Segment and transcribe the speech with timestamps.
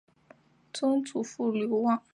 [0.73, 2.01] 曾祖父刘旺。